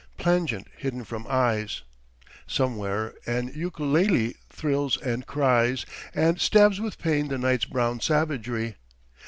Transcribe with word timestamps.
Plangent, 0.17 0.65
hidden 0.75 1.03
from 1.03 1.27
eyes, 1.29 1.83
Somewhere 2.47 3.13
an 3.27 3.49
eukaleli 3.51 4.33
thrills 4.49 4.97
and 4.99 5.27
cries 5.27 5.85
And 6.15 6.41
stabs 6.41 6.81
with 6.81 6.97
pain 6.97 7.27
the 7.27 7.37
night's 7.37 7.65
brown 7.65 7.99
savagery. 7.99 8.77